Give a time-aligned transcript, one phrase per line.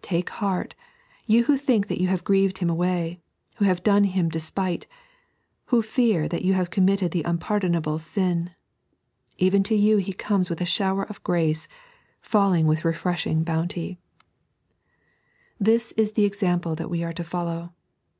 [0.00, 0.76] Take heart,
[1.26, 3.18] you who think that you have grieved Him &vre,j,
[3.56, 4.86] who have done Him despite,
[5.64, 8.52] who fear that you have committed the unpardonable sin;
[9.38, 11.66] even to you He comes with a shower of grace,
[12.20, 13.98] falling with refreshing bounty.
[15.58, 15.72] 3.n.iized by Google OuE Model.
[15.72, 17.72] 97 This is the example that we are to follow.